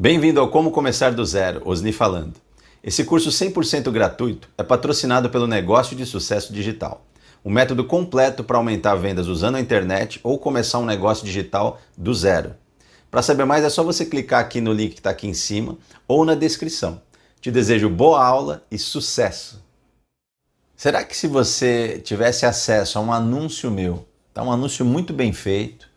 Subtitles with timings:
[0.00, 2.32] Bem-vindo ao Como Começar do Zero, Osni falando.
[2.82, 7.04] Esse curso 100% gratuito é patrocinado pelo Negócio de Sucesso Digital,
[7.44, 12.14] um método completo para aumentar vendas usando a internet ou começar um negócio digital do
[12.14, 12.54] zero.
[13.10, 15.76] Para saber mais é só você clicar aqui no link que está aqui em cima
[16.08, 17.02] ou na descrição.
[17.38, 19.62] Te desejo boa aula e sucesso!
[20.74, 24.42] Será que se você tivesse acesso a um anúncio meu, tá?
[24.42, 25.89] um anúncio muito bem feito,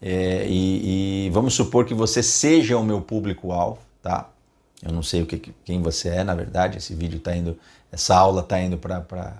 [0.00, 4.30] é, e, e, vamos supor que você seja o meu público-alvo, tá?
[4.82, 6.78] Eu não sei o que, quem você é, na verdade.
[6.78, 7.58] Esse vídeo está indo,
[7.92, 9.36] essa aula está indo para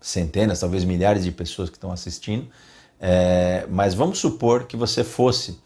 [0.00, 2.48] centenas, talvez milhares de pessoas que estão assistindo.
[3.00, 5.60] É, mas vamos supor que você fosse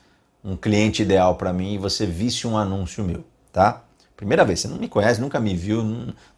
[0.44, 3.82] um cliente ideal para mim e você visse um anúncio meu, tá?
[4.16, 5.82] Primeira vez, você não me conhece, nunca me viu,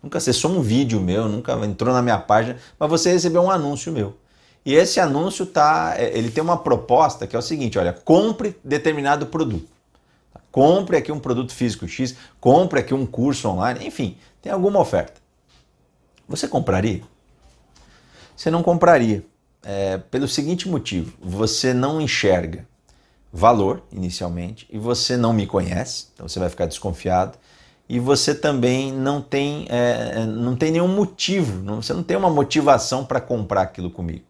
[0.02, 3.92] nunca acessou um vídeo meu, nunca entrou na minha página, mas você recebeu um anúncio
[3.92, 4.16] meu.
[4.64, 8.56] E esse anúncio tá, é, ele tem uma proposta que é o seguinte, olha, compre
[8.62, 9.68] determinado produto.
[10.50, 15.20] Compre aqui um produto físico X, compre aqui um curso online, enfim, tem alguma oferta.
[16.28, 17.02] Você compraria?
[18.36, 19.24] Você não compraria.
[19.62, 22.66] É, pelo seguinte motivo: você não enxerga
[23.32, 27.36] valor inicialmente e você não me conhece, então você vai ficar desconfiado
[27.88, 32.28] e você também não tem, é, não tem nenhum motivo, não, você não tem uma
[32.28, 34.24] motivação para comprar aquilo comigo.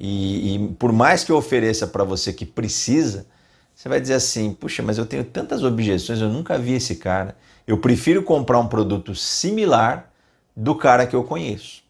[0.00, 3.26] E, e por mais que eu ofereça para você que precisa,
[3.74, 7.36] você vai dizer assim: puxa, mas eu tenho tantas objeções, eu nunca vi esse cara.
[7.66, 10.10] Eu prefiro comprar um produto similar
[10.56, 11.82] do cara que eu conheço.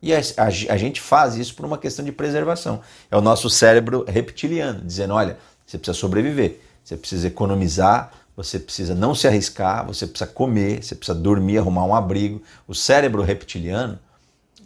[0.00, 2.80] E a, a, a, gente faz isso por uma questão de preservação.
[3.10, 5.36] É o nosso cérebro reptiliano, dizendo: olha,
[5.66, 10.94] você precisa sobreviver, você precisa economizar, você precisa não se arriscar, você precisa comer, você
[10.94, 12.40] precisa dormir, arrumar um abrigo.
[12.68, 13.98] O cérebro reptiliano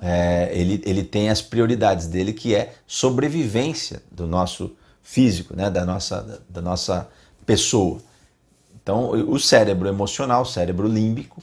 [0.05, 5.85] é, ele, ele tem as prioridades dele, que é sobrevivência do nosso físico, né, da,
[5.85, 7.09] nossa, da, nossa
[7.47, 8.01] pessoa.
[8.83, 11.41] Então, o cérebro emocional, o cérebro límbico,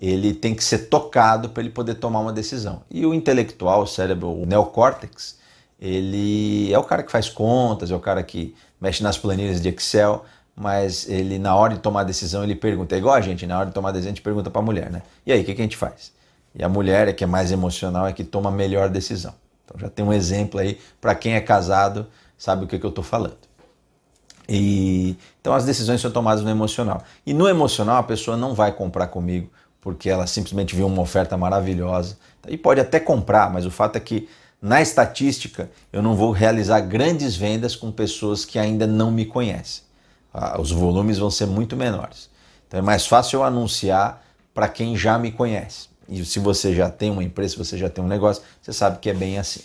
[0.00, 2.82] ele tem que ser tocado para ele poder tomar uma decisão.
[2.90, 5.38] E o intelectual, o cérebro, o neocórtex,
[5.78, 9.68] ele é o cara que faz contas, é o cara que mexe nas planilhas de
[9.68, 10.24] Excel,
[10.56, 13.66] mas ele na hora de tomar decisão ele pergunta, é igual a gente, na hora
[13.66, 15.02] de tomar decisão a gente pergunta para a mulher, né?
[15.26, 16.18] E aí, o que, que a gente faz?
[16.54, 19.34] E a mulher, é que é mais emocional, é que toma a melhor decisão.
[19.64, 22.06] Então já tem um exemplo aí para quem é casado,
[22.36, 23.38] sabe o que, que eu estou falando.
[24.48, 27.02] E então as decisões são tomadas no emocional.
[27.24, 29.48] E no emocional a pessoa não vai comprar comigo
[29.80, 32.18] porque ela simplesmente viu uma oferta maravilhosa.
[32.48, 34.28] E pode até comprar, mas o fato é que
[34.60, 39.84] na estatística eu não vou realizar grandes vendas com pessoas que ainda não me conhecem.
[40.32, 42.28] Ah, os volumes vão ser muito menores.
[42.68, 44.22] Então é mais fácil eu anunciar
[44.52, 45.89] para quem já me conhece.
[46.10, 48.98] E se você já tem uma empresa, se você já tem um negócio, você sabe
[48.98, 49.60] que é bem assim.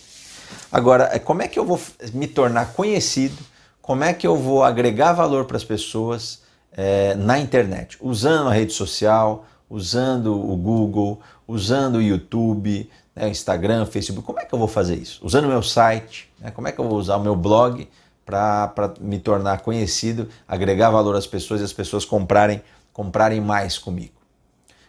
[0.70, 1.80] Agora, é, como é que eu vou
[2.14, 3.36] me tornar conhecido?
[3.82, 6.42] Como é que eu vou agregar valor para as pessoas
[6.72, 7.98] é, na internet?
[8.00, 14.24] Usando a rede social, usando o Google, usando o YouTube, né, Instagram, Facebook.
[14.24, 15.20] Como é que eu vou fazer isso?
[15.24, 17.88] Usando o meu site, né, como é que eu vou usar o meu blog
[18.24, 24.14] para me tornar conhecido, agregar valor às pessoas e as pessoas comprarem, comprarem mais comigo?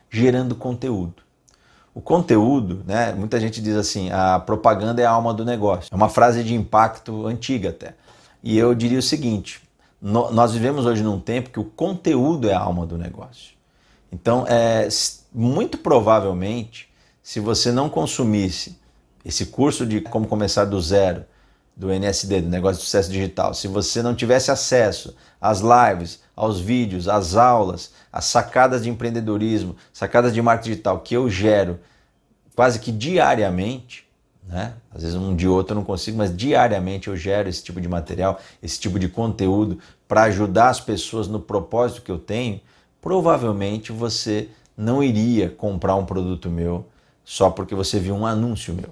[0.09, 1.26] Gerando conteúdo.
[1.97, 3.11] O conteúdo, né?
[3.11, 5.89] Muita gente diz assim: a propaganda é a alma do negócio.
[5.91, 7.95] É uma frase de impacto antiga até.
[8.43, 9.63] E eu diria o seguinte:
[9.99, 13.55] no, nós vivemos hoje num tempo que o conteúdo é a alma do negócio.
[14.11, 14.87] Então, é,
[15.33, 16.87] muito provavelmente,
[17.23, 18.79] se você não consumisse
[19.25, 21.25] esse curso de como começar do zero,
[21.75, 26.59] do NSD, do Negócio de Sucesso Digital, se você não tivesse acesso às lives, aos
[26.59, 31.79] vídeos, às aulas, às sacadas de empreendedorismo, sacadas de marketing digital que eu gero
[32.55, 34.07] quase que diariamente,
[34.47, 34.73] né?
[34.91, 37.87] Às vezes um de outro eu não consigo, mas diariamente eu gero esse tipo de
[37.87, 42.59] material, esse tipo de conteúdo para ajudar as pessoas no propósito que eu tenho.
[42.99, 46.87] Provavelmente você não iria comprar um produto meu
[47.23, 48.91] só porque você viu um anúncio meu.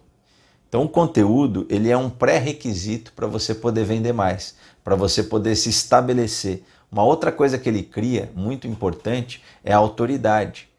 [0.70, 5.56] Então o conteúdo ele é um pré-requisito para você poder vender mais, para você poder
[5.56, 6.64] se estabelecer.
[6.92, 10.70] Uma outra coisa que ele cria, muito importante, é a autoridade.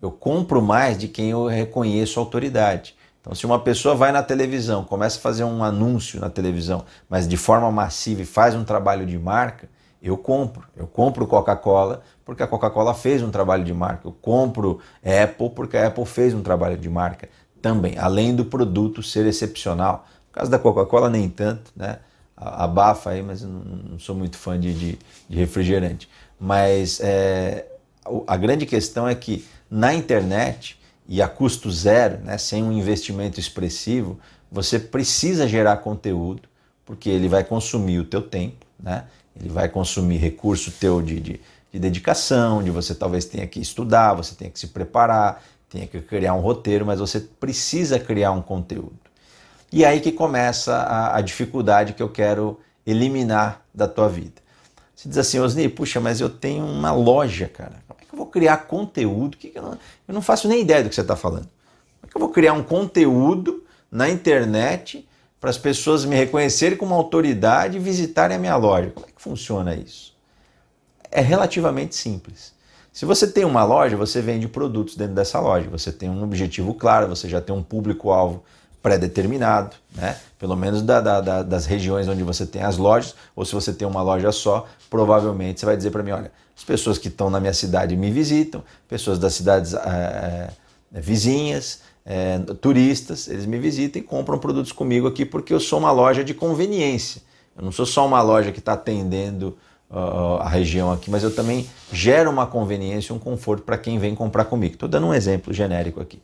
[0.00, 2.94] Eu compro mais de quem eu reconheço autoridade.
[3.20, 7.28] Então, se uma pessoa vai na televisão, começa a fazer um anúncio na televisão, mas
[7.28, 9.68] de forma massiva e faz um trabalho de marca,
[10.02, 10.66] eu compro.
[10.76, 14.08] Eu compro Coca-Cola porque a Coca-Cola fez um trabalho de marca.
[14.08, 17.28] Eu compro Apple porque a Apple fez um trabalho de marca
[17.60, 20.04] também, além do produto ser excepcional.
[20.26, 22.00] No caso da Coca-Cola, nem tanto, né?
[22.64, 24.98] Abafa aí, mas não sou muito fã de, de,
[25.28, 26.08] de refrigerante.
[26.38, 27.66] Mas é,
[28.26, 30.78] a grande questão é que na internet
[31.08, 34.18] e a custo zero, né, sem um investimento expressivo,
[34.50, 36.42] você precisa gerar conteúdo,
[36.84, 39.04] porque ele vai consumir o teu tempo, né?
[39.38, 41.40] ele vai consumir recurso teu de, de
[41.72, 46.00] de dedicação, de você talvez tenha que estudar, você tenha que se preparar, tenha que
[46.02, 48.92] criar um roteiro, mas você precisa criar um conteúdo.
[49.72, 54.42] E aí que começa a, a dificuldade que eu quero eliminar da tua vida.
[54.94, 57.82] Você diz assim, Osni, puxa, mas eu tenho uma loja, cara.
[57.88, 59.36] Como é que eu vou criar conteúdo?
[59.36, 59.72] Que que eu, não,
[60.06, 61.48] eu não faço nem ideia do que você está falando.
[62.00, 65.08] Como é que eu vou criar um conteúdo na internet
[65.40, 68.90] para as pessoas me reconhecerem como autoridade e visitarem a minha loja?
[68.90, 70.14] Como é que funciona isso?
[71.10, 72.52] É relativamente simples.
[72.92, 76.74] Se você tem uma loja, você vende produtos dentro dessa loja, você tem um objetivo
[76.74, 78.44] claro, você já tem um público-alvo
[78.82, 80.16] pré-determinado, né?
[80.38, 83.72] pelo menos da, da, da, das regiões onde você tem as lojas, ou se você
[83.72, 87.30] tem uma loja só, provavelmente você vai dizer para mim: olha, as pessoas que estão
[87.30, 90.50] na minha cidade me visitam, pessoas das cidades é,
[90.90, 95.92] vizinhas, é, turistas, eles me visitam e compram produtos comigo aqui porque eu sou uma
[95.92, 97.22] loja de conveniência.
[97.56, 99.56] Eu não sou só uma loja que está atendendo
[99.90, 104.14] uh, a região aqui, mas eu também gero uma conveniência, um conforto para quem vem
[104.14, 104.74] comprar comigo.
[104.74, 106.20] Estou dando um exemplo genérico aqui.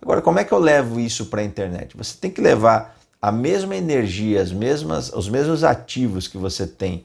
[0.00, 1.96] Agora, como é que eu levo isso para a internet?
[1.96, 7.04] Você tem que levar a mesma energia, as mesmas, os mesmos ativos que você tem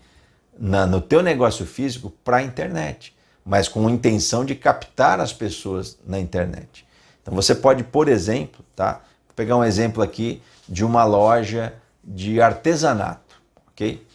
[0.58, 5.34] na, no teu negócio físico para a internet, mas com a intenção de captar as
[5.34, 6.86] pessoas na internet.
[7.22, 9.02] Então você pode, por exemplo, tá?
[9.28, 11.74] Vou pegar um exemplo aqui de uma loja
[12.04, 13.36] de artesanato,
[13.72, 14.06] ok?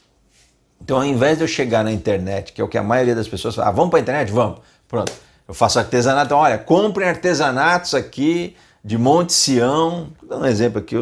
[0.81, 3.27] Então, ao invés de eu chegar na internet, que é o que a maioria das
[3.27, 4.31] pessoas fala, ah, vamos para a internet?
[4.31, 4.61] Vamos.
[4.87, 5.13] Pronto.
[5.47, 8.55] Eu faço artesanato, então, olha, comprem artesanatos aqui
[8.89, 10.97] de Monte Sião, vou dar um exemplo aqui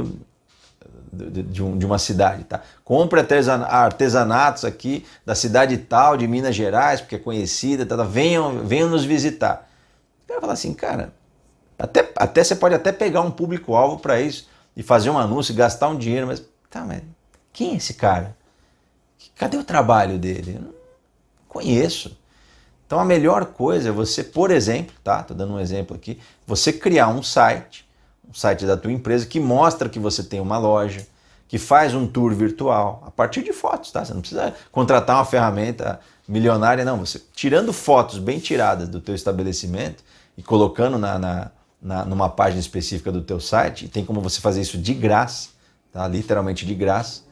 [1.12, 2.60] de, de, um, uma cidade, tá?
[2.84, 8.02] Compre artesanatos aqui da cidade tal, de Minas Gerais, porque é conhecida, tá, tá?
[8.02, 9.70] Venham, venham nos visitar.
[10.24, 11.14] O cara fala assim, cara,
[11.78, 15.86] até, até você pode até pegar um público-alvo para isso e fazer um anúncio, gastar
[15.86, 17.02] um dinheiro, mas tá, mas
[17.52, 18.36] quem é esse cara?
[19.36, 20.56] Cadê o trabalho dele?
[20.56, 20.74] Eu não
[21.46, 22.18] conheço.
[22.86, 25.22] Então a melhor coisa é você, por exemplo, tá?
[25.22, 27.86] Tô dando um exemplo aqui, você criar um site,
[28.28, 31.04] um site da tua empresa que mostra que você tem uma loja,
[31.48, 34.04] que faz um tour virtual a partir de fotos, tá?
[34.04, 36.98] Você não precisa contratar uma ferramenta milionária, não.
[36.98, 40.04] Você tirando fotos bem tiradas do teu estabelecimento
[40.36, 41.50] e colocando na, na,
[41.80, 45.48] na numa página específica do teu site, e tem como você fazer isso de graça,
[45.92, 46.06] tá?
[46.06, 47.22] Literalmente de graça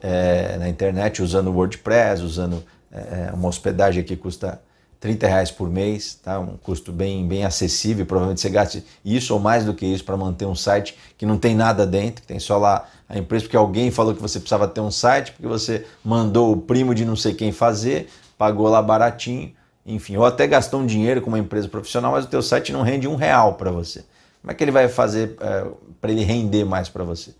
[0.00, 2.62] é, na internet usando WordPress, usando
[2.92, 4.60] é, uma hospedagem que custa
[5.02, 6.40] 30 reais por mês, tá?
[6.40, 8.06] um custo bem, bem acessível.
[8.06, 11.36] Provavelmente você gaste isso ou mais do que isso para manter um site que não
[11.36, 14.66] tem nada dentro, que tem só lá a empresa, porque alguém falou que você precisava
[14.66, 18.08] ter um site, porque você mandou o primo de não sei quem fazer,
[18.38, 19.52] pagou lá baratinho,
[19.84, 22.82] enfim, ou até gastou um dinheiro com uma empresa profissional, mas o teu site não
[22.82, 24.04] rende um real para você.
[24.40, 25.66] Como é que ele vai fazer é,
[26.00, 27.34] para ele render mais para você?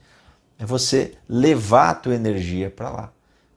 [0.62, 3.12] é você levar a tua energia para lá.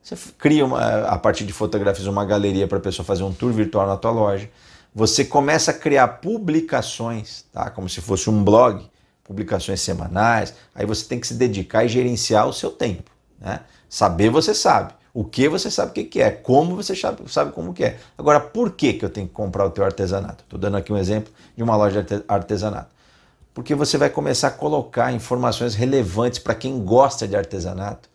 [0.05, 3.51] Você cria uma, a partir de fotografias uma galeria para a pessoa fazer um tour
[3.51, 4.47] virtual na tua loja.
[4.93, 7.71] Você começa a criar publicações, tá?
[7.71, 8.87] Como se fosse um blog,
[9.23, 10.53] publicações semanais.
[10.75, 13.09] Aí você tem que se dedicar e gerenciar o seu tempo,
[13.41, 13.61] né?
[13.89, 14.93] Saber você sabe.
[15.11, 17.97] O que você sabe o que é, como você sabe como que é.
[18.15, 20.43] Agora, por que, que eu tenho que comprar o teu artesanato?
[20.43, 22.93] Estou dando aqui um exemplo de uma loja de artesanato
[23.55, 28.09] porque você vai começar a colocar informações relevantes para quem gosta de artesanato,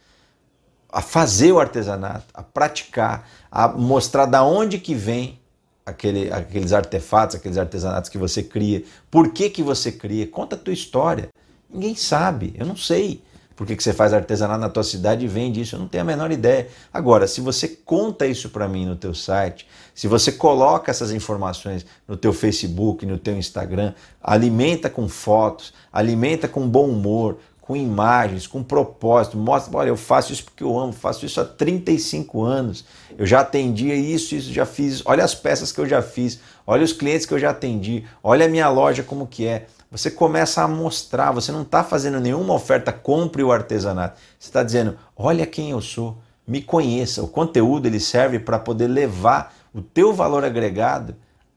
[0.92, 5.38] a fazer o artesanato, a praticar, a mostrar da onde que vem
[5.84, 10.58] aquele, aqueles artefatos, aqueles artesanatos que você cria, por que, que você cria, conta a
[10.58, 11.28] tua história.
[11.68, 13.22] Ninguém sabe, eu não sei
[13.54, 16.02] por que, que você faz artesanato na tua cidade e vende isso, eu não tenho
[16.02, 16.68] a menor ideia.
[16.90, 21.84] Agora, se você conta isso para mim no teu site, se você coloca essas informações
[22.08, 23.92] no teu Facebook, no teu Instagram,
[24.22, 27.36] alimenta com fotos, alimenta com bom humor,
[27.70, 31.44] com imagens, com propósito, mostra, olha, eu faço isso porque eu amo, faço isso há
[31.44, 32.84] 35 anos,
[33.16, 36.82] eu já atendi isso, isso já fiz, olha as peças que eu já fiz, olha
[36.82, 40.64] os clientes que eu já atendi, olha a minha loja como que é você começa
[40.64, 44.18] a mostrar, você não está fazendo nenhuma oferta, compre o artesanato.
[44.36, 47.22] Você está dizendo, olha quem eu sou, me conheça.
[47.22, 51.14] O conteúdo ele serve para poder levar o teu valor agregado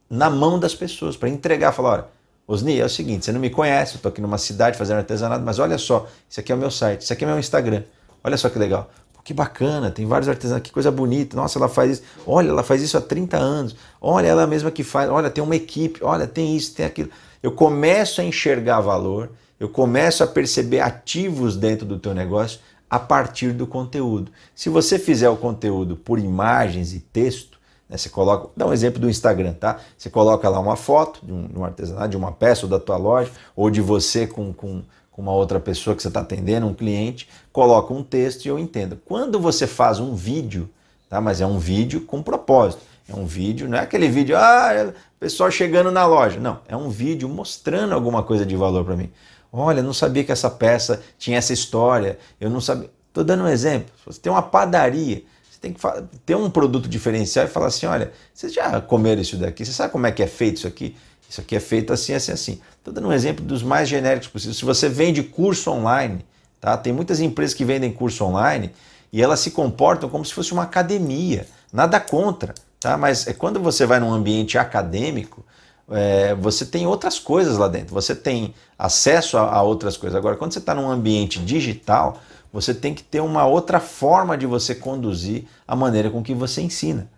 [0.07, 2.05] na mão das pessoas, para entregar, falar, olha,
[2.47, 5.43] Osni, é o seguinte, você não me conhece, eu estou aqui numa cidade fazendo artesanato,
[5.45, 7.83] mas olha só, isso aqui é o meu site, isso aqui é o meu Instagram.
[8.23, 8.89] Olha só que legal.
[9.23, 11.35] que bacana, tem vários artesanatos, que coisa bonita.
[11.37, 12.03] Nossa, ela faz isso.
[12.27, 13.75] Olha, ela faz isso há 30 anos.
[14.01, 15.09] Olha, ela mesma que faz.
[15.09, 16.03] Olha, tem uma equipe.
[16.03, 17.09] Olha, tem isso, tem aquilo
[17.43, 22.97] eu começo a enxergar valor, eu começo a perceber ativos dentro do teu negócio a
[22.97, 24.31] partir do conteúdo.
[24.55, 27.59] Se você fizer o conteúdo por imagens e texto,
[27.89, 29.79] né, você coloca, dá um exemplo do Instagram, tá?
[29.97, 32.79] Você coloca lá uma foto de um, de um artesanato, de uma peça ou da
[32.79, 36.65] tua loja, ou de você com, com, com uma outra pessoa que você está atendendo,
[36.65, 38.99] um cliente, coloca um texto e eu entendo.
[39.05, 40.69] Quando você faz um vídeo,
[41.09, 41.21] tá?
[41.21, 45.49] mas é um vídeo com propósito, É um vídeo, não é aquele vídeo, ah, pessoal
[45.49, 46.39] chegando na loja.
[46.39, 49.09] Não, é um vídeo mostrando alguma coisa de valor para mim.
[49.51, 52.89] Olha, não sabia que essa peça tinha essa história, eu não sabia.
[53.07, 53.93] Estou dando um exemplo.
[54.05, 55.23] Você tem uma padaria,
[55.63, 55.79] tem que
[56.25, 59.65] ter um produto diferencial e falar assim: olha, vocês já comeram isso daqui?
[59.65, 60.93] Você sabe como é que é feito isso aqui?
[61.29, 62.61] Isso aqui é feito assim, assim, assim.
[62.77, 64.57] Estou dando um exemplo dos mais genéricos possíveis.
[64.57, 66.25] Se você vende curso online,
[66.59, 66.75] tá?
[66.75, 68.71] Tem muitas empresas que vendem curso online
[69.11, 71.47] e elas se comportam como se fosse uma academia.
[71.71, 72.97] Nada contra, tá?
[72.97, 75.45] Mas é quando você vai num ambiente acadêmico,
[75.91, 77.93] é, você tem outras coisas lá dentro.
[77.93, 80.17] Você tem acesso a, a outras coisas.
[80.17, 82.19] Agora, quando você está num ambiente digital,
[82.51, 86.61] você tem que ter uma outra forma de você conduzir a maneira com que você
[86.61, 87.09] ensina.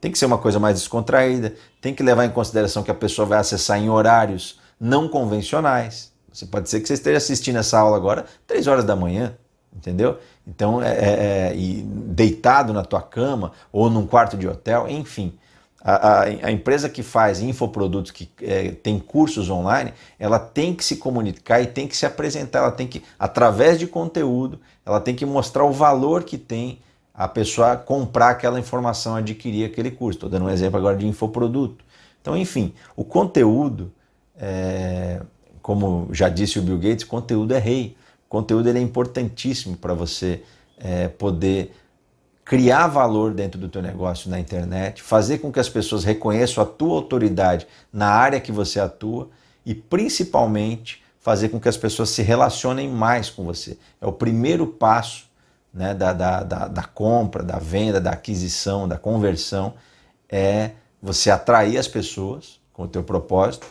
[0.00, 3.24] Tem que ser uma coisa mais descontraída, tem que levar em consideração que a pessoa
[3.24, 6.10] vai acessar em horários não convencionais.
[6.32, 9.36] Você pode ser que você esteja assistindo essa aula agora três horas da manhã,
[9.72, 10.18] entendeu?
[10.44, 15.32] Então, é, é, é deitado na tua cama ou num quarto de hotel, enfim.
[15.84, 20.84] A, a, a, empresa que faz infoprodutos, que é, tem cursos online, ela tem que
[20.84, 25.12] se comunicar e tem que se apresentar, ela tem que, através de conteúdo, ela tem
[25.12, 26.78] que mostrar o valor que tem
[27.12, 30.18] a pessoa comprar aquela informação, adquirir aquele curso.
[30.18, 31.84] Estou dando um exemplo agora de infoproduto.
[32.20, 33.92] Então, enfim, o conteúdo,
[34.38, 35.20] é,
[35.60, 37.96] como já disse o Bill Gates, conteúdo é rei.
[38.26, 40.42] O conteúdo ele é importantíssimo para você
[40.78, 41.74] é, poder
[42.44, 46.66] criar valor dentro do teu negócio na internet, fazer com que as pessoas reconheçam a
[46.66, 49.30] tua autoridade na área que você atua
[49.64, 53.78] e principalmente fazer com que as pessoas se relacionem mais com você.
[54.00, 55.30] É o primeiro passo
[55.72, 59.74] né, da, da, da, da compra, da venda, da aquisição, da conversão,
[60.28, 63.66] é você atrair as pessoas com o teu propósito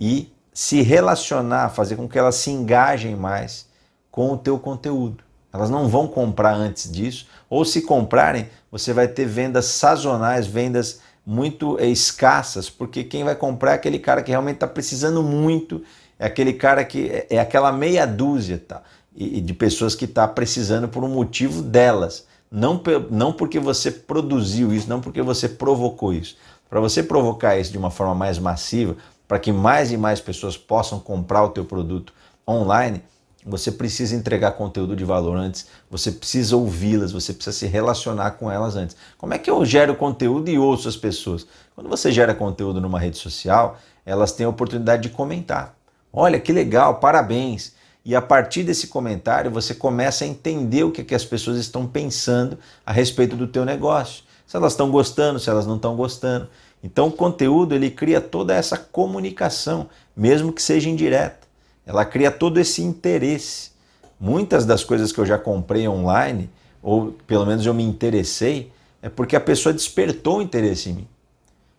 [0.00, 3.66] e se relacionar, fazer com que elas se engajem mais
[4.10, 5.22] com o teu conteúdo.
[5.56, 11.00] Elas não vão comprar antes disso, ou se comprarem, você vai ter vendas sazonais, vendas
[11.24, 15.82] muito é, escassas, porque quem vai comprar é aquele cara que realmente está precisando muito,
[16.18, 18.82] é aquele cara que é, é aquela meia dúzia tá?
[19.14, 22.26] e, de pessoas que está precisando por um motivo delas.
[22.50, 26.36] Não, não porque você produziu isso, não porque você provocou isso.
[26.68, 28.96] Para você provocar isso de uma forma mais massiva,
[29.26, 32.12] para que mais e mais pessoas possam comprar o teu produto
[32.46, 33.02] online,
[33.46, 38.50] você precisa entregar conteúdo de valor antes, você precisa ouvi-las, você precisa se relacionar com
[38.50, 38.96] elas antes.
[39.16, 41.46] Como é que eu gero conteúdo e ouço as pessoas?
[41.72, 45.76] Quando você gera conteúdo numa rede social, elas têm a oportunidade de comentar.
[46.12, 47.72] Olha que legal, parabéns.
[48.04, 51.56] E a partir desse comentário você começa a entender o que, é que as pessoas
[51.56, 54.24] estão pensando a respeito do teu negócio.
[54.44, 56.48] Se elas estão gostando, se elas não estão gostando.
[56.82, 61.45] Então o conteúdo ele cria toda essa comunicação, mesmo que seja indireta
[61.86, 63.70] ela cria todo esse interesse.
[64.18, 66.50] Muitas das coisas que eu já comprei online,
[66.82, 71.08] ou pelo menos eu me interessei, é porque a pessoa despertou o interesse em mim.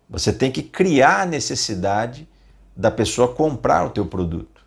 [0.10, 2.28] Você tem que criar a necessidade
[2.76, 4.62] da pessoa comprar o teu produto,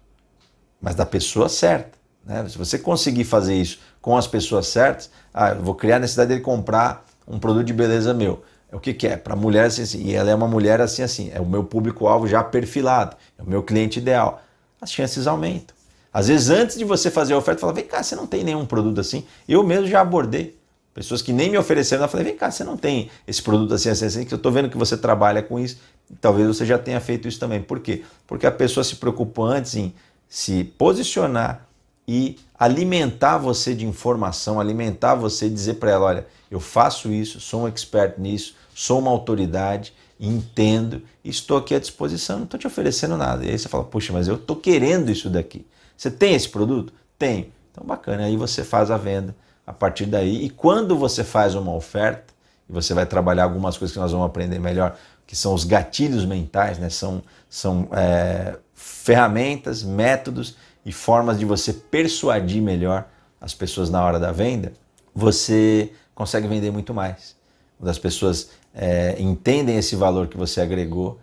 [0.81, 1.97] mas da pessoa certa.
[2.25, 2.47] Né?
[2.49, 6.41] Se você conseguir fazer isso com as pessoas certas, ah, vou criar a necessidade dele
[6.41, 8.43] comprar um produto de beleza meu.
[8.71, 9.17] É o que, que é?
[9.17, 12.27] Para mulher assim, assim, e ela é uma mulher assim assim, é o meu público-alvo
[12.27, 14.43] já perfilado, é o meu cliente ideal
[14.81, 15.77] as chances aumentam.
[16.13, 18.67] Às vezes, antes de você fazer a oferta, fala: vem cá, você não tem nenhum
[18.67, 19.25] produto assim.
[19.49, 20.59] Eu mesmo já abordei
[20.93, 22.05] pessoas que nem me ofereceram.
[22.05, 24.51] Eu falei: vem cá, você não tem esse produto assim, assim, assim, que eu estou
[24.51, 25.79] vendo que você trabalha com isso.
[26.21, 27.63] Talvez você já tenha feito isso também.
[27.63, 28.03] Por quê?
[28.27, 29.95] Porque a pessoa se preocupou antes em
[30.29, 31.67] se posicionar
[32.07, 37.63] e alimentar você de informação, alimentar você, dizer para ela: olha, eu faço isso, sou
[37.63, 43.17] um expert nisso, sou uma autoridade entendo, estou aqui à disposição, não estou te oferecendo
[43.17, 43.45] nada.
[43.45, 45.67] E aí você fala, puxa, mas eu estou querendo isso daqui.
[45.97, 46.93] Você tem esse produto?
[47.19, 47.47] Tenho.
[47.73, 49.35] Então bacana, aí você faz a venda
[49.67, 50.45] a partir daí.
[50.45, 52.35] E quando você faz uma oferta,
[52.69, 54.97] e você vai trabalhar algumas coisas que nós vamos aprender melhor,
[55.27, 56.91] que são os gatilhos mentais, né?
[56.91, 63.09] são, são é, ferramentas, métodos e formas de você persuadir melhor
[63.41, 64.73] as pessoas na hora da venda,
[65.15, 67.35] você consegue vender muito mais.
[67.79, 68.51] Quando as pessoas
[68.83, 71.19] é, entendem esse valor que você agregou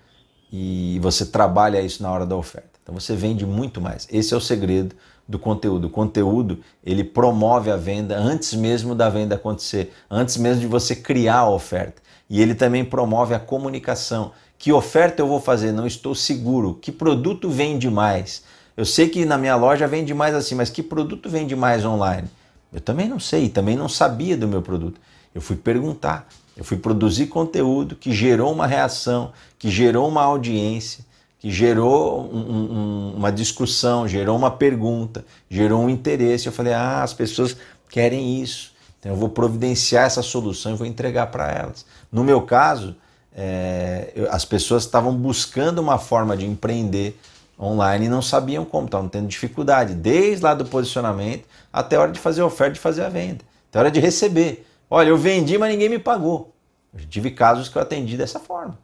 [0.53, 2.69] e você trabalha isso na hora da oferta.
[2.83, 4.07] Então você vende muito mais.
[4.11, 4.95] Esse é o segredo
[5.27, 5.87] do conteúdo.
[5.87, 10.95] O conteúdo ele promove a venda antes mesmo da venda acontecer, antes mesmo de você
[10.95, 11.99] criar a oferta.
[12.29, 14.33] E ele também promove a comunicação.
[14.59, 15.71] Que oferta eu vou fazer?
[15.71, 16.75] Não estou seguro.
[16.75, 18.43] Que produto vende mais?
[18.75, 22.27] Eu sei que na minha loja vende mais assim, mas que produto vende mais online?
[22.71, 25.01] Eu também não sei, também não sabia do meu produto.
[25.33, 26.27] Eu fui perguntar.
[26.57, 31.05] Eu fui produzir conteúdo que gerou uma reação, que gerou uma audiência,
[31.39, 36.47] que gerou um, um, uma discussão, gerou uma pergunta, gerou um interesse.
[36.47, 37.55] Eu falei, ah, as pessoas
[37.89, 38.73] querem isso.
[38.99, 41.85] Então eu vou providenciar essa solução e vou entregar para elas.
[42.11, 42.95] No meu caso,
[43.35, 47.19] é, as pessoas estavam buscando uma forma de empreender
[47.59, 52.11] online e não sabiam como, estavam tendo dificuldade, desde lá do posicionamento até a hora
[52.11, 54.65] de fazer a oferta, de fazer a venda, até a hora de receber.
[54.89, 56.53] Olha, eu vendi, mas ninguém me pagou.
[56.93, 58.77] Eu tive casos que eu atendi dessa forma.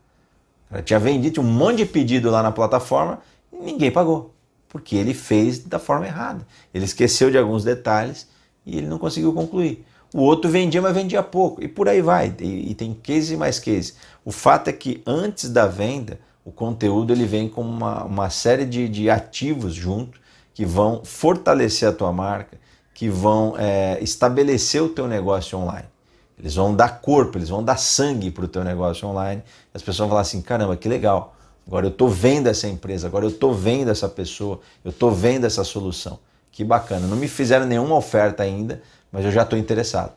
[0.72, 3.20] Eu tinha vendido, tinha um monte de pedido lá na plataforma
[3.52, 4.34] e ninguém pagou,
[4.68, 6.46] porque ele fez da forma errada.
[6.74, 8.28] Ele esqueceu de alguns detalhes
[8.66, 9.86] e ele não conseguiu concluir.
[10.14, 11.64] O outro vendia, mas vendia pouco.
[11.64, 12.34] E por aí vai.
[12.40, 13.94] E, e tem case mais case.
[14.26, 18.66] O fato é que antes da venda, o conteúdo ele vem com uma, uma série
[18.66, 20.20] de, de ativos junto
[20.54, 22.58] que vão fortalecer a tua marca,
[22.94, 25.93] que vão é, estabelecer o teu negócio online.
[26.38, 29.44] Eles vão dar corpo, eles vão dar sangue para o teu negócio online.
[29.74, 31.36] As pessoas vão falar assim, caramba, que legal.
[31.66, 35.46] Agora eu estou vendo essa empresa, agora eu estou vendo essa pessoa, eu estou vendo
[35.46, 36.20] essa solução.
[36.52, 37.08] Que bacana.
[37.08, 40.14] Não me fizeram nenhuma oferta ainda, mas eu já estou interessado.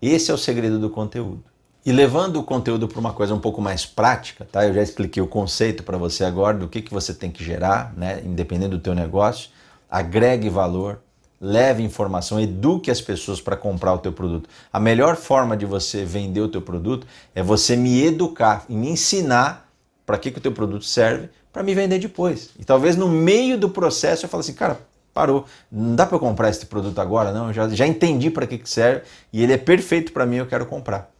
[0.00, 1.44] Esse é o segredo do conteúdo.
[1.84, 4.66] E levando o conteúdo para uma coisa um pouco mais prática, tá?
[4.66, 7.94] Eu já expliquei o conceito para você agora do que, que você tem que gerar,
[7.96, 8.20] né?
[8.24, 9.50] Independente do teu negócio,
[9.88, 11.00] agregue valor,
[11.40, 14.48] leve informação, eduque as pessoas para comprar o teu produto.
[14.72, 18.88] A melhor forma de você vender o teu produto é você me educar e me
[18.88, 19.70] ensinar
[20.04, 22.50] para que, que o teu produto serve para me vender depois.
[22.58, 24.78] E talvez no meio do processo eu fale assim, cara,
[25.12, 25.46] parou.
[25.72, 27.52] Não dá para eu comprar esse produto agora, não.
[27.52, 29.02] Já, já entendi para que, que serve
[29.32, 31.10] e ele é perfeito para mim, eu quero comprar.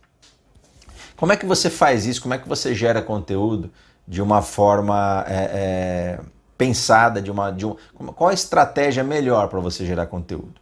[1.16, 2.20] Como é que você faz isso?
[2.20, 3.70] Como é que você gera conteúdo
[4.06, 6.20] de uma forma é, é,
[6.57, 7.77] pensada, de uma, de um,
[8.15, 10.55] qual a estratégia melhor para você gerar conteúdo?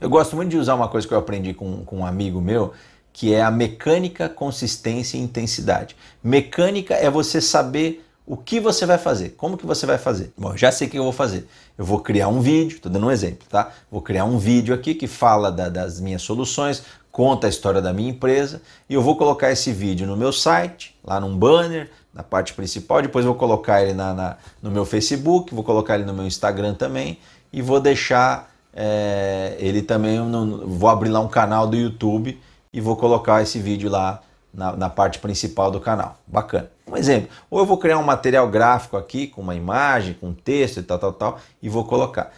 [0.00, 2.72] Eu gosto muito de usar uma coisa que eu aprendi com, com um amigo meu,
[3.12, 5.96] que é a mecânica, consistência e intensidade.
[6.22, 9.30] Mecânica é você saber o que você vai fazer?
[9.30, 10.32] Como que você vai fazer?
[10.36, 11.46] Bom, já sei o que eu vou fazer.
[11.76, 13.70] Eu vou criar um vídeo, estou dando um exemplo, tá?
[13.90, 17.92] Vou criar um vídeo aqui que fala da, das minhas soluções, conta a história da
[17.92, 22.22] minha empresa e eu vou colocar esse vídeo no meu site, lá num banner, na
[22.22, 23.02] parte principal.
[23.02, 26.74] Depois vou colocar ele na, na no meu Facebook, vou colocar ele no meu Instagram
[26.74, 27.18] também
[27.52, 30.18] e vou deixar é, ele também.
[30.18, 32.40] No, vou abrir lá um canal do YouTube
[32.72, 34.20] e vou colocar esse vídeo lá
[34.52, 36.16] na, na, parte principal do canal.
[36.26, 36.70] Bacana.
[36.86, 37.28] Um exemplo.
[37.50, 40.98] Ou eu vou criar um material gráfico aqui com uma imagem, com texto e tal,
[40.98, 42.32] tal, tal, e vou colocar.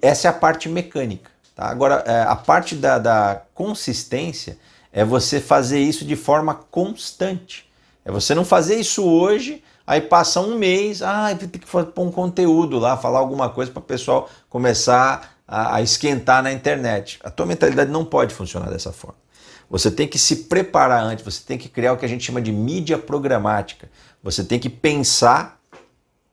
[0.00, 1.30] Essa é a parte mecânica.
[1.54, 1.66] Tá?
[1.66, 4.58] Agora, é, a parte da, da consistência
[4.92, 7.67] é você fazer isso de forma constante.
[8.08, 12.10] É você não fazer isso hoje, aí passa um mês, ah, tem que pôr um
[12.10, 17.18] conteúdo lá, falar alguma coisa para o pessoal começar a, a esquentar na internet.
[17.22, 19.18] A tua mentalidade não pode funcionar dessa forma.
[19.68, 22.40] Você tem que se preparar antes, você tem que criar o que a gente chama
[22.40, 23.90] de mídia programática.
[24.22, 25.60] Você tem que pensar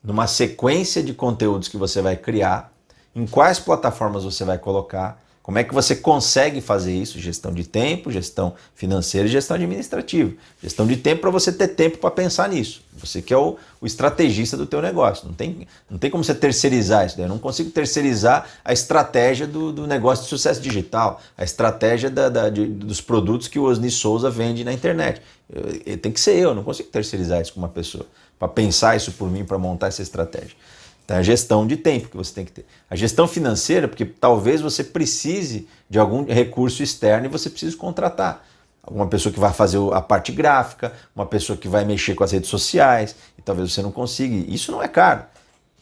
[0.01, 2.71] numa sequência de conteúdos que você vai criar,
[3.13, 7.19] em quais plataformas você vai colocar, como é que você consegue fazer isso?
[7.19, 10.33] Gestão de tempo, gestão financeira e gestão administrativa.
[10.59, 12.81] Gestão de tempo para você ter tempo para pensar nisso.
[12.97, 15.27] Você que é o, o, estrategista do teu negócio.
[15.27, 17.15] Não tem, não tem como você terceirizar isso.
[17.15, 17.25] Daí.
[17.25, 22.27] Eu não consigo terceirizar a estratégia do, do negócio de sucesso digital, a estratégia da,
[22.27, 25.21] da, de, dos produtos que o Osni Souza vende na internet.
[25.47, 28.07] Eu, eu, tem que ser eu, eu não consigo terceirizar isso com uma pessoa.
[28.39, 30.57] Para pensar isso por mim, para montar essa estratégia.
[31.05, 32.65] Então, a gestão de tempo que você tem que ter.
[32.89, 38.43] A gestão financeira, porque talvez você precise de algum recurso externo e você precise contratar.
[38.81, 42.31] Alguma pessoa que vai fazer a parte gráfica, uma pessoa que vai mexer com as
[42.31, 44.51] redes sociais, e talvez você não consiga.
[44.51, 45.23] Isso não é caro.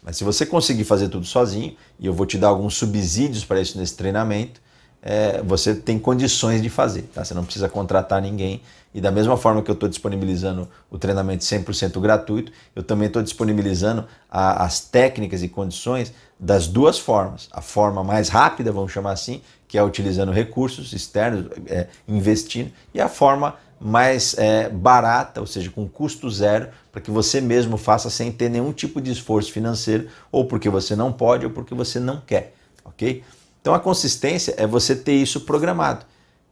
[0.02, 3.60] Mas se você conseguir fazer tudo sozinho, e eu vou te dar alguns subsídios para
[3.60, 4.60] isso nesse treinamento,
[5.06, 7.02] é, você tem condições de fazer.
[7.14, 7.22] Tá?
[7.22, 8.62] Você não precisa contratar ninguém.
[8.94, 13.22] E da mesma forma que eu estou disponibilizando o treinamento 100% gratuito, eu também estou
[13.22, 17.48] disponibilizando a, as técnicas e condições das duas formas.
[17.52, 23.00] A forma mais rápida, vamos chamar assim, que é utilizando recursos externos, é, investindo, e
[23.00, 28.08] a forma mais é, barata, ou seja, com custo zero, para que você mesmo faça
[28.08, 32.00] sem ter nenhum tipo de esforço financeiro, ou porque você não pode, ou porque você
[32.00, 33.22] não quer, ok?
[33.64, 36.04] Então a consistência é você ter isso programado.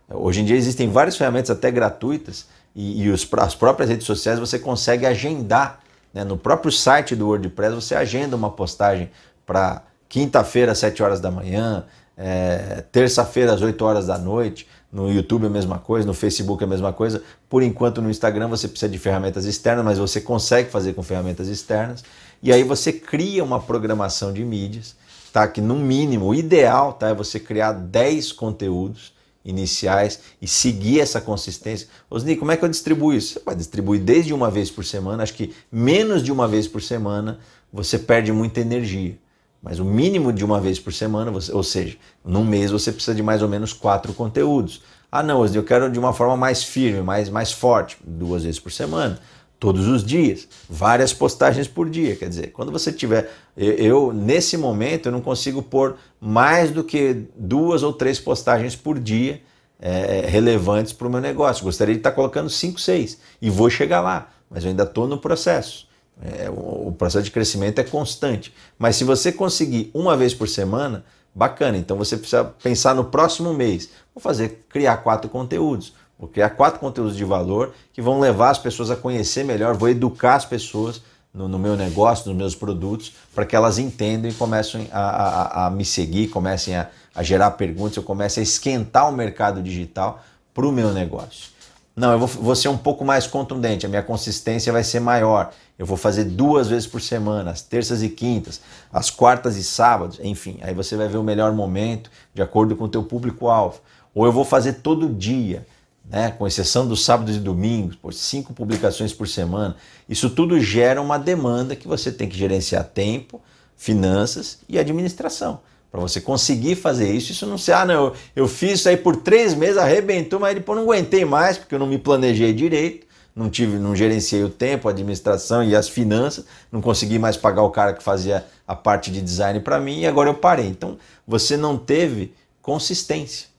[0.09, 4.38] Hoje em dia existem várias ferramentas até gratuitas e, e os, as próprias redes sociais
[4.38, 5.81] você consegue agendar.
[6.14, 6.25] Né?
[6.25, 9.11] No próprio site do WordPress você agenda uma postagem
[9.44, 11.85] para quinta-feira às 7 horas da manhã,
[12.16, 14.66] é, terça-feira às 8 horas da noite.
[14.90, 17.22] No YouTube é a mesma coisa, no Facebook é a mesma coisa.
[17.46, 21.48] Por enquanto no Instagram você precisa de ferramentas externas, mas você consegue fazer com ferramentas
[21.48, 22.03] externas.
[22.42, 24.96] E aí você cria uma programação de mídias
[25.33, 25.49] tá?
[25.49, 27.09] Que no mínimo, o ideal, tá?
[27.09, 29.12] É você criar 10 conteúdos
[29.45, 31.88] iniciais e seguir essa consistência.
[32.09, 33.35] Osni, como é que eu distribuo isso?
[33.35, 36.83] Você pode distribuir desde uma vez por semana, acho que menos de uma vez por
[36.83, 37.38] semana
[37.73, 39.18] você perde muita energia.
[39.62, 43.14] Mas o mínimo de uma vez por semana, você, ou seja, num mês você precisa
[43.14, 44.83] de mais ou menos quatro conteúdos.
[45.11, 48.73] Ah, não, eu quero de uma forma mais firme, mais, mais forte, duas vezes por
[48.73, 49.21] semana,
[49.62, 52.16] todos os dias, várias postagens por dia.
[52.16, 53.31] Quer dizer, quando você tiver.
[53.57, 58.98] Eu, nesse momento, eu não consigo pôr mais do que duas ou três postagens por
[58.98, 59.40] dia
[59.81, 61.62] é, relevantes para o meu negócio.
[61.62, 65.16] Gostaria de estar colocando cinco, seis e vou chegar lá, mas eu ainda estou no
[65.16, 65.87] processo.
[66.20, 68.53] É, o, o processo de crescimento é constante.
[68.77, 71.79] Mas se você conseguir uma vez por semana, bacana.
[71.79, 73.90] Então você precisa pensar no próximo mês.
[74.12, 75.94] Vou fazer, criar quatro conteúdos.
[76.22, 79.88] Vou criar quatro conteúdos de valor que vão levar as pessoas a conhecer melhor, vou
[79.88, 81.02] educar as pessoas
[81.35, 85.66] no, no meu negócio, nos meus produtos, para que elas entendam e comecem a, a,
[85.66, 90.22] a me seguir, comecem a, a gerar perguntas, eu comece a esquentar o mercado digital
[90.54, 91.50] para o meu negócio.
[91.96, 95.50] Não, eu vou, vou, ser um pouco mais contundente, a minha consistência vai ser maior.
[95.76, 98.61] Eu vou fazer duas vezes por semana, as terças e quintas,
[98.92, 100.61] as quartas e sábados, enfim.
[100.62, 103.80] Aí você vai ver o melhor momento de acordo com o teu público-alvo.
[104.14, 105.66] Ou eu vou fazer todo dia,
[106.09, 109.77] né, com exceção dos sábados e domingos, por cinco publicações por semana.
[110.09, 113.41] Isso tudo gera uma demanda que você tem que gerenciar tempo,
[113.77, 115.61] finanças e administração.
[115.91, 118.97] Para você conseguir fazer isso, isso não se, ah, não, eu, eu fiz isso aí
[118.97, 123.07] por três meses, arrebentou, mas depois não aguentei mais, porque eu não me planejei direito,
[123.35, 127.62] não tive, não gerenciei o tempo, a administração e as finanças, não consegui mais pagar
[127.62, 130.67] o cara que fazia a parte de design para mim e agora eu parei.
[130.67, 133.52] Então você não teve consistência.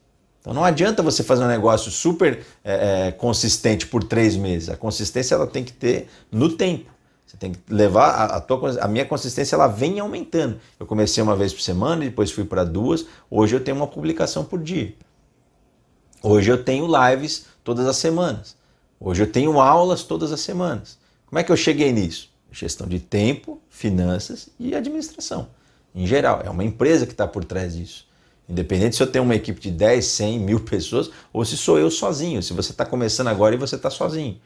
[0.44, 4.68] Então não adianta você fazer um negócio super é, é, consistente por três meses.
[4.68, 6.92] A consistência ela tem que ter no tempo.
[7.26, 10.60] Você tem que levar a, a, tua, a minha consistência, ela vem aumentando.
[10.78, 13.06] Eu comecei uma vez por semana, depois fui para duas.
[13.32, 14.94] Hoje eu tenho uma publicação por dia.
[16.22, 18.58] Hoje eu tenho lives todas as semanas.
[19.00, 20.98] Hoje eu tenho aulas todas as semanas.
[21.26, 22.30] Como é que eu cheguei nisso?
[22.52, 25.48] Gestão de tempo, finanças e administração.
[25.96, 28.06] Em geral, é uma empresa que está por trás disso.
[28.48, 31.90] Independente se eu tenho uma equipe de 10, 100, mil pessoas ou se sou eu
[31.90, 32.44] sozinho.
[32.44, 34.40] Se você está começando agora e você está sozinho.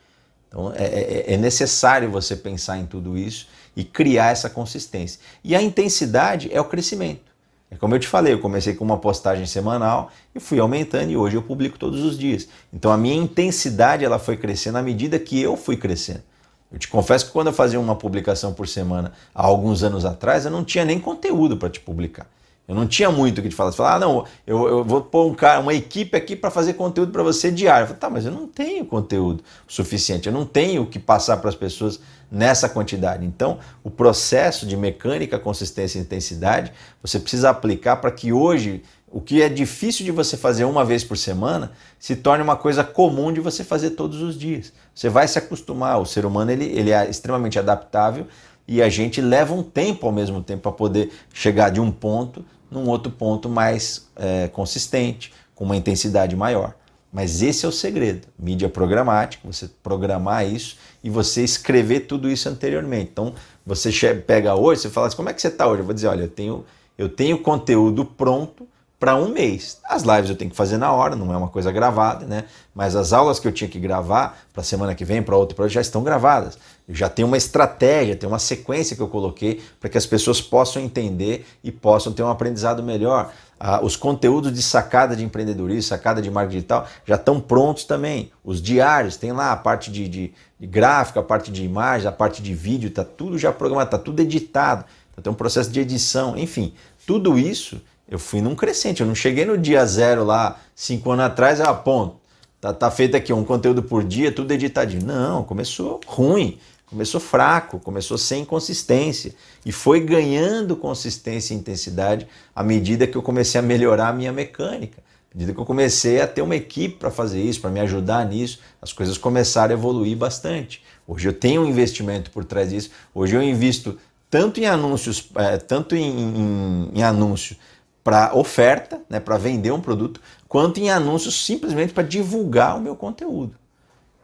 [0.47, 5.19] Então é, é, é, necessário você pensar em tudo isso e criar essa consistência.
[5.43, 7.27] E a intensidade é o crescimento.
[7.69, 11.17] É como eu te falei, eu comecei com uma postagem semanal e fui aumentando e
[11.17, 12.47] hoje eu publico todos os dias.
[12.71, 16.23] Então a minha intensidade ela foi crescendo à medida que eu fui crescendo.
[16.71, 20.45] Eu te confesso que quando eu fazia uma publicação por semana há alguns anos atrás,
[20.45, 22.27] eu não tinha nem conteúdo para te publicar.
[22.67, 23.71] Eu não tinha muito o que te falar.
[23.71, 26.73] Você fala, ah, não, eu, eu vou pôr um cara, uma equipe aqui para fazer
[26.73, 27.83] conteúdo para você diário.
[27.83, 31.37] Eu falo, tá, mas eu não tenho conteúdo suficiente, eu não tenho o que passar
[31.37, 31.99] para as pessoas
[32.29, 33.25] nessa quantidade.
[33.25, 39.21] Então, o processo de mecânica, consistência e intensidade, você precisa aplicar para que hoje o
[39.21, 43.31] que é difícil de você fazer uma vez por semana se torne uma coisa comum
[43.31, 44.73] de você fazer todos os dias.
[44.93, 46.01] Você vai se acostumar.
[46.01, 48.27] O ser humano ele, ele é extremamente adaptável
[48.67, 52.43] e a gente leva um tempo ao mesmo tempo para poder chegar de um ponto
[52.69, 56.73] num outro ponto mais é, consistente, com uma intensidade maior.
[57.11, 62.47] Mas esse é o segredo, mídia programática, você programar isso e você escrever tudo isso
[62.49, 63.09] anteriormente.
[63.11, 63.33] Então,
[63.65, 65.81] você pega hoje, você fala assim, como é que você está hoje?
[65.81, 66.65] Eu vou dizer, olha, eu tenho,
[66.97, 68.67] eu tenho conteúdo pronto
[68.99, 69.79] para um mês.
[69.83, 72.45] As lives eu tenho que fazer na hora, não é uma coisa gravada, né?
[72.73, 75.73] Mas as aulas que eu tinha que gravar para semana que vem, para outro projeto,
[75.75, 76.57] já estão gravadas.
[76.89, 80.81] Já tenho uma estratégia, tem uma sequência que eu coloquei para que as pessoas possam
[80.81, 83.33] entender e possam ter um aprendizado melhor.
[83.59, 88.31] Ah, os conteúdos de sacada de empreendedorismo, sacada de marketing digital, já estão prontos também.
[88.43, 92.11] Os diários, tem lá a parte de, de, de gráfica, a parte de imagem, a
[92.11, 94.85] parte de vídeo, está tudo já programado, está tudo editado.
[95.11, 96.73] Então, tem um processo de edição, enfim,
[97.05, 99.01] tudo isso eu fui num crescente.
[99.01, 102.15] Eu não cheguei no dia zero lá, cinco anos atrás, ah, ponto.
[102.59, 105.05] Tá, tá feito aqui um conteúdo por dia, tudo editadinho.
[105.05, 109.35] Não, começou ruim, começou fraco, começou sem consistência.
[109.65, 114.31] E foi ganhando consistência e intensidade à medida que eu comecei a melhorar a minha
[114.31, 115.03] mecânica.
[115.31, 118.25] À medida que eu comecei a ter uma equipe para fazer isso, para me ajudar
[118.25, 120.81] nisso, as coisas começaram a evoluir bastante.
[121.05, 122.89] Hoje eu tenho um investimento por trás disso.
[123.13, 123.97] Hoje eu invisto
[124.29, 127.55] tanto em anúncios, é, tanto em, em, em anúncio
[128.03, 132.95] para oferta, né, para vender um produto, quanto em anúncios simplesmente para divulgar o meu
[132.95, 133.53] conteúdo.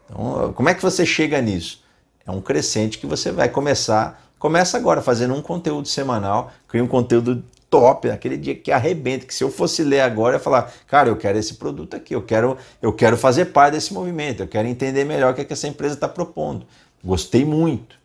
[0.05, 1.83] Então, como é que você chega nisso?
[2.25, 4.21] É um crescente que você vai começar.
[4.39, 9.33] Começa agora fazendo um conteúdo semanal, cria um conteúdo top, aquele dia que arrebenta, que
[9.33, 12.21] se eu fosse ler agora, eu ia falar, cara, eu quero esse produto aqui, eu
[12.21, 15.53] quero, eu quero fazer parte desse movimento, eu quero entender melhor o que, é que
[15.53, 16.67] essa empresa está propondo.
[17.03, 17.97] Gostei muito.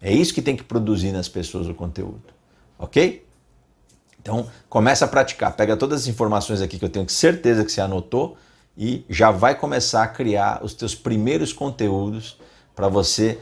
[0.00, 2.22] É isso que tem que produzir nas pessoas o conteúdo.
[2.78, 3.26] Ok?
[4.20, 5.56] Então, começa a praticar.
[5.56, 8.36] Pega todas as informações aqui que eu tenho certeza que você anotou
[8.76, 12.38] e já vai começar a criar os teus primeiros conteúdos
[12.74, 13.38] para você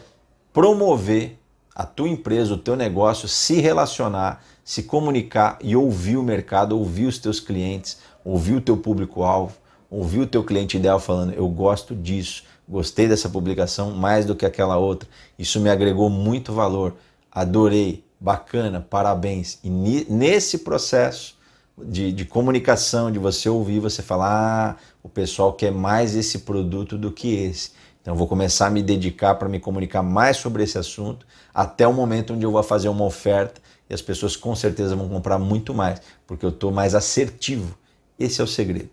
[0.55, 1.37] promover
[1.75, 7.07] a tua empresa, o teu negócio, se relacionar, se comunicar e ouvir o mercado, ouvir
[7.07, 9.57] os teus clientes, ouvir o teu público-alvo,
[9.91, 14.47] ouvir o teu cliente ideal falando, eu gosto disso, gostei dessa publicação mais do que
[14.47, 16.95] aquela outra, isso me agregou muito valor,
[17.31, 19.59] adorei, bacana, parabéns.
[19.65, 21.37] E nesse processo
[21.77, 26.97] de, de comunicação, de você ouvir, você falar, ah, o pessoal quer mais esse produto
[26.97, 27.73] do que esse.
[28.05, 31.93] Então, vou começar a me dedicar para me comunicar mais sobre esse assunto até o
[31.95, 35.73] momento onde eu vou fazer uma oferta e as pessoas com certeza vão comprar muito
[35.73, 37.75] mais, porque eu estou mais assertivo.
[38.19, 38.91] Esse é o segredo.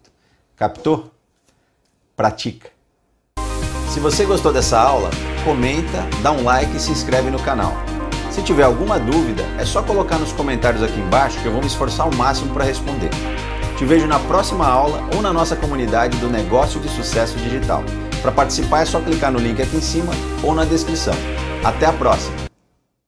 [0.56, 1.12] Captou?
[2.16, 2.70] Pratica.
[3.90, 5.10] Se você gostou dessa aula,
[5.44, 7.74] comenta, dá um like e se inscreve no canal.
[8.32, 11.68] Se tiver alguma dúvida, é só colocar nos comentários aqui embaixo que eu vou me
[11.68, 13.10] esforçar ao máximo para responder.
[13.78, 17.84] Te vejo na próxima aula ou na nossa comunidade do Negócio de Sucesso Digital.
[18.22, 21.16] Para participar é só clicar no link aqui em cima ou na descrição.
[21.64, 22.51] Até a próxima!